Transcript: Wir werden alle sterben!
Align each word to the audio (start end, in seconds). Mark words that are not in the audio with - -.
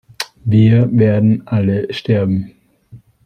Wir 0.45 0.91
werden 0.97 1.45
alle 1.45 1.93
sterben! 1.93 2.53